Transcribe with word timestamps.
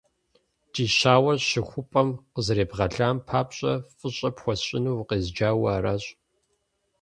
Ди 0.73 0.85
щауэр 0.97 1.39
щыхупӀэм 1.47 2.09
къызэребгъэлам 2.33 3.17
папщӀэ 3.27 3.73
фӀыщӀэ 3.97 4.29
пхуэсщӀыну 4.35 4.97
укъезджауэ 5.01 5.67
аращ. 5.75 6.03